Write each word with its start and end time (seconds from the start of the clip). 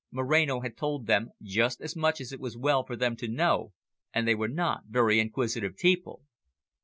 Moreno 0.09 0.61
had 0.61 0.75
told 0.75 1.05
them 1.05 1.29
just 1.43 1.79
as 1.79 1.95
much 1.95 2.19
as 2.19 2.31
it 2.33 2.39
was 2.39 2.57
well 2.57 2.83
for 2.83 2.95
them 2.95 3.15
to 3.17 3.27
know, 3.27 3.71
and 4.11 4.27
they 4.27 4.33
were 4.33 4.47
not 4.47 4.85
very 4.89 5.19
inquisitive 5.19 5.77
people. 5.77 6.23